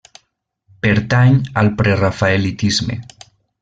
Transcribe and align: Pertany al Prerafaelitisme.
Pertany 0.85 1.37
al 1.63 1.71
Prerafaelitisme. 1.83 3.03